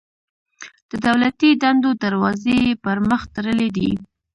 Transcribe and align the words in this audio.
د 0.89 0.91
دولتي 1.07 1.49
دندو 1.61 1.89
دروازې 2.03 2.53
یې 2.67 2.71
پر 2.83 2.97
مخ 3.09 3.21
تړلي 3.35 3.69
دي. 3.77 3.91